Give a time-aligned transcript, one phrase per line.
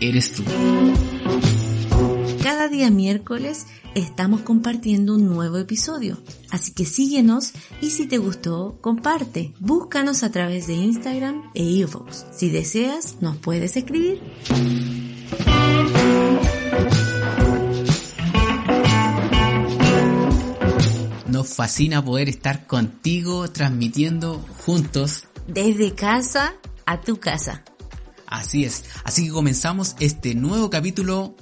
[0.00, 0.42] eres tú.
[2.42, 6.18] Cada día miércoles estamos compartiendo un nuevo episodio,
[6.50, 9.54] así que síguenos y si te gustó, comparte.
[9.60, 12.24] Búscanos a través de Instagram e iVoox.
[12.32, 14.20] Si deseas, nos puedes escribir.
[21.28, 26.54] Nos fascina poder estar contigo transmitiendo juntos Desde casa
[26.86, 27.64] a tu casa.
[28.32, 28.84] Así es.
[29.04, 31.36] Así que comenzamos este nuevo capítulo,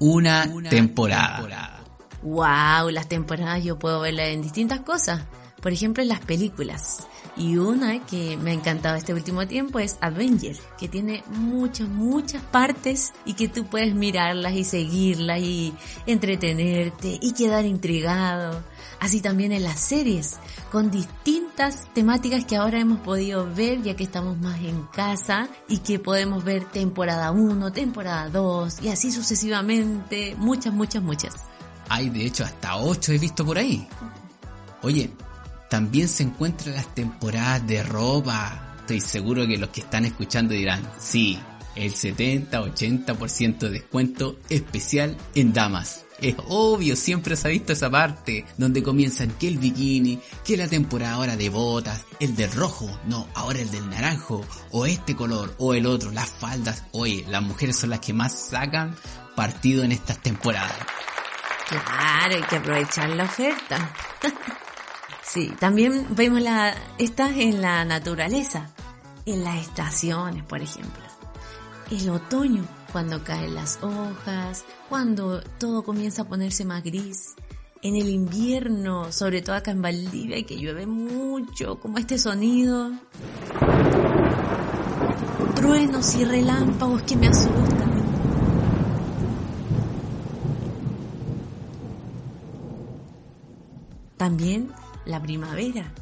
[0.00, 1.82] una, temporada.
[2.22, 5.22] Wow, las temporadas yo puedo verlas en distintas cosas.
[5.60, 7.06] Por ejemplo, en las películas.
[7.36, 12.42] Y una que me ha encantado este último tiempo es Avenger, que tiene muchas, muchas
[12.42, 15.74] partes y que tú puedes mirarlas y seguirlas y
[16.06, 18.62] entretenerte y quedar intrigado.
[19.00, 20.36] Así también en las series,
[20.72, 25.78] con distintas temáticas que ahora hemos podido ver ya que estamos más en casa y
[25.78, 31.34] que podemos ver temporada 1, temporada 2 y así sucesivamente, muchas, muchas, muchas.
[31.88, 33.86] Hay de hecho hasta 8 he visto por ahí.
[34.82, 35.10] Oye,
[35.68, 38.76] también se encuentran las temporadas de ropa.
[38.80, 41.38] Estoy seguro que los que están escuchando dirán, sí,
[41.74, 46.06] el 70-80% de descuento especial en damas.
[46.18, 50.66] Es obvio, siempre se ha visto esa parte, donde comienzan que el bikini, que la
[50.66, 55.54] temporada ahora de botas, el del rojo, no, ahora el del naranjo, o este color,
[55.58, 56.84] o el otro, las faldas.
[56.92, 58.96] Oye, las mujeres son las que más sacan
[59.34, 60.78] partido en estas temporadas.
[61.68, 63.92] Claro, hay que aprovechar la oferta.
[65.26, 68.70] sí, también vemos la, estas en la naturaleza,
[69.24, 71.02] en las estaciones, por ejemplo.
[71.90, 77.34] El otoño, cuando caen las hojas, cuando todo comienza a ponerse más gris.
[77.82, 82.90] En el invierno, sobre todo acá en Valdivia, que llueve mucho, como este sonido.
[85.54, 87.96] Truenos y relámpagos que me asustan.
[94.16, 94.72] También
[95.06, 95.92] la primavera,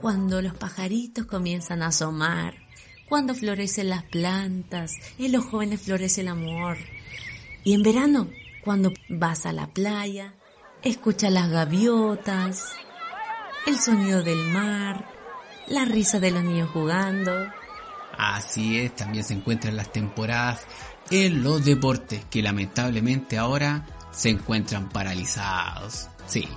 [0.00, 2.54] cuando los pajaritos comienzan a asomar,
[3.08, 6.76] cuando florecen las plantas, en los jóvenes florece el amor.
[7.64, 8.28] Y en verano,
[8.64, 10.34] cuando vas a la playa,
[10.82, 12.74] escuchas las gaviotas,
[13.66, 15.08] el sonido del mar,
[15.68, 17.32] la risa de los niños jugando.
[18.16, 20.66] Así es, también se encuentran las temporadas
[21.10, 26.08] en los deportes que lamentablemente ahora se encuentran paralizados.
[26.26, 26.48] Sí,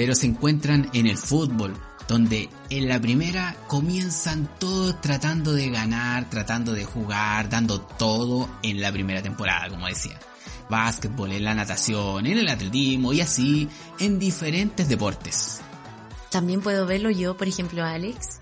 [0.00, 1.76] pero se encuentran en el fútbol,
[2.08, 8.80] donde en la primera comienzan todos tratando de ganar, tratando de jugar, dando todo en
[8.80, 10.18] la primera temporada, como decía.
[10.70, 13.68] Básquetbol, en la natación, en el atletismo y así
[13.98, 15.60] en diferentes deportes.
[16.30, 18.38] También puedo verlo yo, por ejemplo, Alex,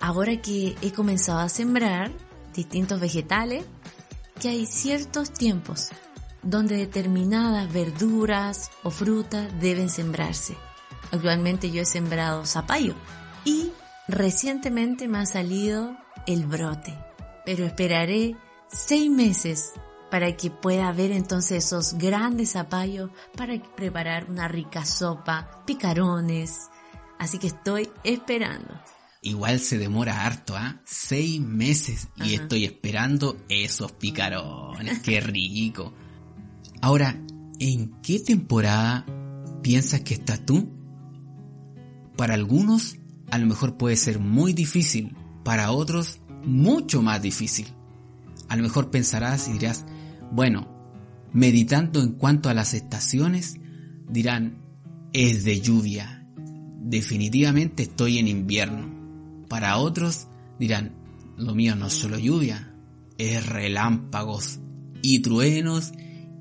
[0.00, 2.12] ahora que he comenzado a sembrar
[2.54, 3.64] distintos vegetales,
[4.38, 5.88] que hay ciertos tiempos
[6.42, 10.67] donde determinadas verduras o frutas deben sembrarse.
[11.10, 12.94] Actualmente yo he sembrado zapallo
[13.44, 13.70] y
[14.08, 15.96] recientemente me ha salido
[16.26, 16.96] el brote.
[17.44, 18.36] Pero esperaré
[18.70, 19.72] seis meses
[20.10, 26.68] para que pueda ver entonces esos grandes zapallos para preparar una rica sopa, picarones.
[27.18, 28.80] Así que estoy esperando.
[29.22, 30.80] Igual se demora harto, ¿ah?
[30.84, 32.42] Seis meses y Ajá.
[32.42, 35.00] estoy esperando esos picarones.
[35.00, 35.92] Qué rico.
[36.80, 37.16] Ahora,
[37.58, 39.04] ¿en qué temporada
[39.62, 40.77] piensas que estás tú?
[42.18, 42.96] Para algunos,
[43.30, 45.14] a lo mejor puede ser muy difícil,
[45.44, 47.68] para otros, mucho más difícil.
[48.48, 49.84] A lo mejor pensarás y dirás,
[50.32, 50.66] bueno,
[51.32, 53.54] meditando en cuanto a las estaciones,
[54.10, 54.58] dirán,
[55.12, 56.26] es de lluvia.
[56.80, 59.46] Definitivamente estoy en invierno.
[59.48, 60.26] Para otros
[60.58, 60.96] dirán,
[61.36, 62.74] lo mío no es solo lluvia,
[63.16, 64.58] es relámpagos
[65.02, 65.92] y truenos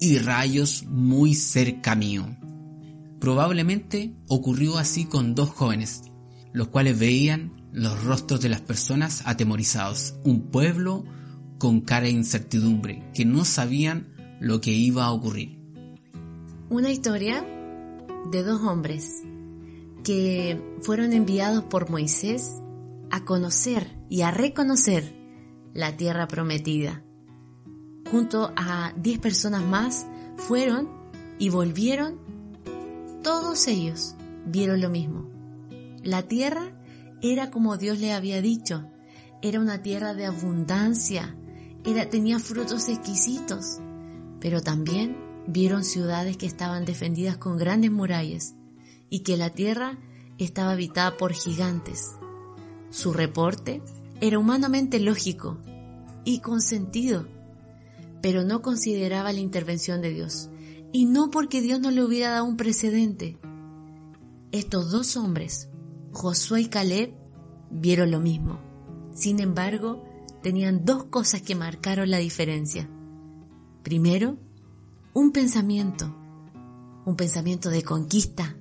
[0.00, 2.28] y rayos muy cerca mío.
[3.24, 6.02] Probablemente ocurrió así con dos jóvenes,
[6.52, 11.06] los cuales veían los rostros de las personas atemorizados, un pueblo
[11.56, 15.58] con cara de incertidumbre, que no sabían lo que iba a ocurrir.
[16.68, 17.42] Una historia
[18.30, 19.22] de dos hombres
[20.04, 22.60] que fueron enviados por Moisés
[23.10, 25.16] a conocer y a reconocer
[25.72, 27.02] la tierra prometida.
[28.10, 30.06] Junto a 10 personas más
[30.36, 30.90] fueron
[31.38, 32.18] y volvieron.
[33.24, 35.30] Todos ellos vieron lo mismo.
[36.02, 36.78] La tierra
[37.22, 38.86] era como Dios le había dicho.
[39.40, 41.34] Era una tierra de abundancia.
[42.10, 43.78] Tenía frutos exquisitos.
[44.40, 45.16] Pero también
[45.46, 48.56] vieron ciudades que estaban defendidas con grandes murallas
[49.08, 49.98] y que la tierra
[50.36, 52.12] estaba habitada por gigantes.
[52.90, 53.80] Su reporte
[54.20, 55.58] era humanamente lógico,
[56.26, 57.26] y con sentido,
[58.20, 60.50] pero no consideraba la intervención de Dios.
[60.94, 63.36] Y no porque Dios no le hubiera dado un precedente.
[64.52, 65.68] Estos dos hombres,
[66.12, 67.12] Josué y Caleb,
[67.68, 68.60] vieron lo mismo.
[69.12, 70.04] Sin embargo,
[70.40, 72.88] tenían dos cosas que marcaron la diferencia.
[73.82, 74.38] Primero,
[75.14, 76.14] un pensamiento,
[77.04, 78.56] un pensamiento de conquista,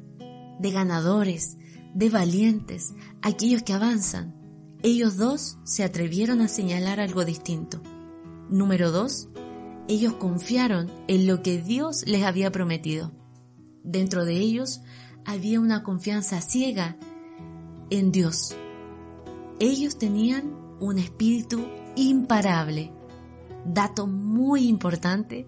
[0.57, 1.57] de ganadores,
[1.93, 4.33] de valientes, aquellos que avanzan.
[4.81, 7.79] Ellos dos se atrevieron a señalar algo distinto.
[8.49, 9.29] Número dos,
[9.87, 13.11] ellos confiaron en lo que Dios les había prometido.
[13.83, 14.81] Dentro de ellos
[15.25, 16.97] había una confianza ciega
[17.89, 18.55] en Dios.
[19.59, 21.65] Ellos tenían un espíritu
[21.95, 22.91] imparable.
[23.65, 25.47] Dato muy importante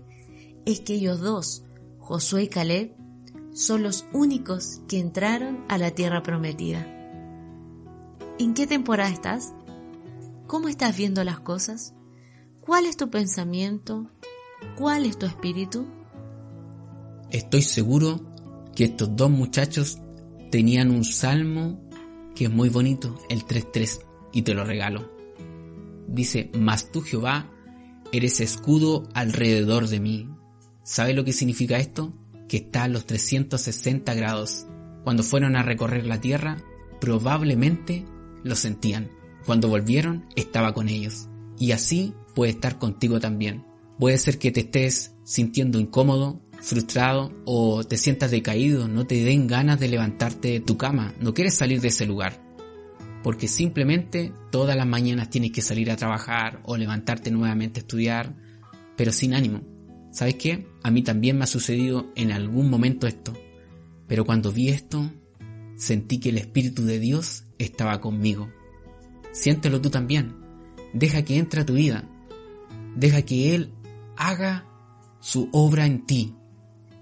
[0.66, 1.64] es que ellos dos,
[2.00, 2.96] Josué y Caleb,
[3.54, 6.86] son los únicos que entraron a la tierra prometida.
[8.38, 9.54] ¿En qué temporada estás?
[10.46, 11.94] ¿Cómo estás viendo las cosas?
[12.66, 14.08] ¿Cuál es tu pensamiento?
[14.76, 15.86] ¿Cuál es tu espíritu?
[17.30, 18.20] Estoy seguro
[18.76, 20.00] que estos dos muchachos
[20.50, 21.80] tenían un salmo
[22.34, 24.00] que es muy bonito, el 3.3,
[24.34, 25.12] y te lo regalo.
[26.08, 27.52] Dice, mas tú Jehová
[28.12, 30.30] eres escudo alrededor de mí.
[30.82, 32.14] ¿Sabe lo que significa esto?
[32.48, 34.66] Que está a los 360 grados.
[35.04, 36.58] Cuando fueron a recorrer la tierra,
[37.00, 38.06] probablemente
[38.44, 39.12] lo sentían.
[39.46, 41.30] Cuando volvieron, estaba con ellos.
[41.60, 43.66] Y así puede estar contigo también.
[43.98, 49.48] Puede ser que te estés sintiendo incómodo, frustrado o te sientas decaído, no te den
[49.48, 52.44] ganas de levantarte de tu cama, no quieres salir de ese lugar.
[53.24, 58.36] Porque simplemente todas las mañanas tienes que salir a trabajar o levantarte nuevamente a estudiar,
[58.96, 59.62] pero sin ánimo.
[60.12, 60.68] ¿Sabes qué?
[60.84, 63.34] A mí también me ha sucedido en algún momento esto.
[64.08, 65.12] Pero cuando vi esto,
[65.76, 68.50] sentí que el Espíritu de Dios estaba conmigo.
[69.34, 70.36] Siéntelo tú también.
[70.94, 72.08] Deja que entre a tu vida.
[72.96, 73.74] Deja que Él
[74.18, 74.66] haga
[75.20, 76.36] su obra en ti.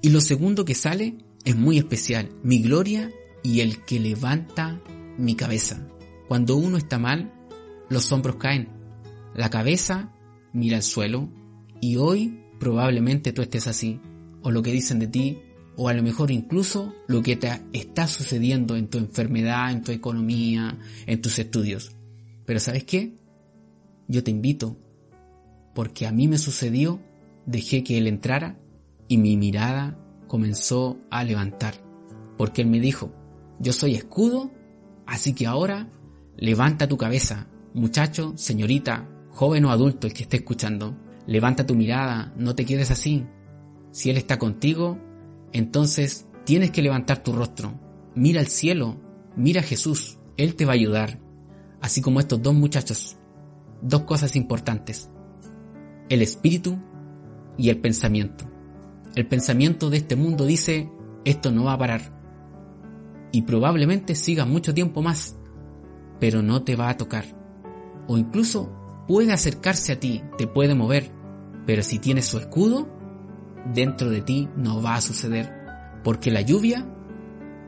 [0.01, 3.11] Y lo segundo que sale es muy especial, mi gloria
[3.43, 4.81] y el que levanta
[5.17, 5.87] mi cabeza.
[6.27, 7.33] Cuando uno está mal,
[7.89, 8.69] los hombros caen,
[9.35, 10.13] la cabeza
[10.53, 11.29] mira al suelo
[11.81, 13.99] y hoy probablemente tú estés así,
[14.41, 15.39] o lo que dicen de ti,
[15.75, 19.91] o a lo mejor incluso lo que te está sucediendo en tu enfermedad, en tu
[19.91, 21.95] economía, en tus estudios.
[22.45, 23.15] Pero ¿sabes qué?
[24.07, 24.77] Yo te invito,
[25.73, 26.99] porque a mí me sucedió
[27.45, 28.57] dejé que él entrara
[29.07, 29.97] y mi mirada
[30.27, 31.75] comenzó a levantar,
[32.37, 33.13] porque él me dijo,
[33.59, 34.51] yo soy escudo,
[35.05, 35.89] así que ahora
[36.37, 40.97] levanta tu cabeza, muchacho, señorita, joven o adulto el que esté escuchando,
[41.27, 43.25] levanta tu mirada, no te quedes así.
[43.91, 44.97] Si Él está contigo,
[45.51, 47.79] entonces tienes que levantar tu rostro,
[48.15, 48.99] mira al cielo,
[49.35, 51.19] mira a Jesús, Él te va a ayudar,
[51.81, 53.17] así como estos dos muchachos.
[53.81, 55.09] Dos cosas importantes.
[56.09, 56.77] El espíritu
[57.57, 58.45] y el pensamiento.
[59.15, 60.89] El pensamiento de este mundo dice,
[61.25, 62.01] esto no va a parar.
[63.31, 65.37] Y probablemente siga mucho tiempo más,
[66.19, 67.25] pero no te va a tocar.
[68.07, 68.71] O incluso
[69.07, 71.11] puede acercarse a ti, te puede mover,
[71.65, 72.87] pero si tienes su escudo,
[73.73, 75.51] dentro de ti no va a suceder,
[76.03, 76.85] porque la lluvia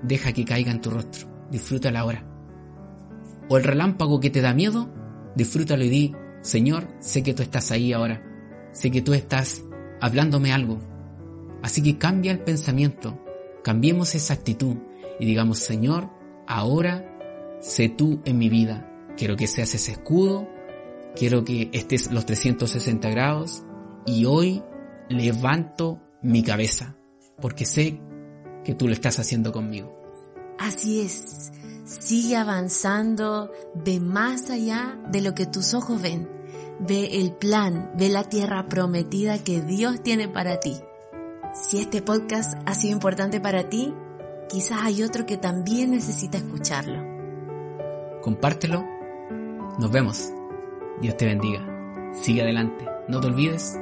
[0.03, 2.25] deja que caiga en tu rostro, disfrútala ahora.
[3.49, 4.89] O el relámpago que te da miedo,
[5.35, 6.15] disfrútalo y di,
[6.45, 8.21] Señor, sé que tú estás ahí ahora,
[8.71, 9.63] sé que tú estás
[9.99, 10.77] hablándome algo.
[11.63, 13.19] Así que cambia el pensamiento,
[13.63, 14.75] cambiemos esa actitud
[15.19, 16.11] y digamos, Señor,
[16.45, 17.03] ahora
[17.61, 18.87] sé tú en mi vida.
[19.17, 20.47] Quiero que seas ese escudo,
[21.15, 23.63] quiero que estés los 360 grados.
[24.05, 24.61] Y hoy
[25.09, 26.95] levanto mi cabeza
[27.41, 27.99] porque sé
[28.63, 29.99] que tú lo estás haciendo conmigo.
[30.59, 31.51] Así es,
[31.85, 36.34] sigue avanzando, ve más allá de lo que tus ojos ven
[36.79, 40.75] Ve el plan, ve la tierra prometida que Dios tiene para ti.
[41.53, 43.93] Si este podcast ha sido importante para ti,
[44.49, 47.01] quizás hay otro que también necesita escucharlo.
[48.21, 48.83] Compártelo.
[49.79, 50.31] Nos vemos.
[50.99, 51.61] Dios te bendiga.
[52.13, 52.85] Sigue adelante.
[53.07, 53.79] No te olvides.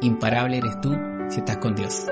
[0.00, 0.94] Imparable eres tú
[1.30, 2.06] si estás con Dios.